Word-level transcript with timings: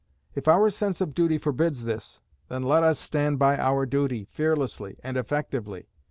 If 0.33 0.47
our 0.47 0.71
sense 0.71 0.99
of 0.99 1.13
duty 1.13 1.37
forbids 1.37 1.83
this, 1.83 2.21
then 2.49 2.63
let 2.63 2.81
us 2.83 2.97
stand 2.97 3.37
by 3.37 3.59
our 3.59 3.85
duty, 3.85 4.25
fearlessly 4.31 4.97
and 5.03 5.15
effectively. 5.15 5.89